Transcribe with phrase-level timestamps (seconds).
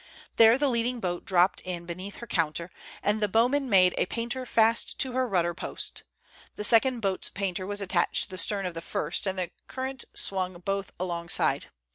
[0.37, 2.71] There the leading boat dropped in beneath her counter,
[3.03, 6.01] and the bowman made the painter fast to her rudder post.
[6.55, 10.05] The second boat's painter was attached to the stern of the first, and the current
[10.15, 11.67] swung both alongside.